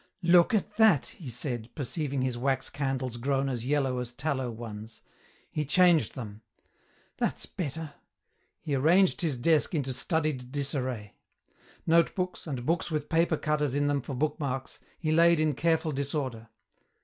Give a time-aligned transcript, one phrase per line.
[0.23, 5.03] "Look at that," he said, perceiving his wax candles grown as yellow as tallow ones.
[5.51, 6.41] He changed them.
[7.17, 7.93] "That's better."
[8.61, 11.17] He arranged his desk into studied disarray.
[11.85, 15.91] Notebooks, and books with paper cutters in them for book marks, he laid in careful
[15.91, 16.49] disorder.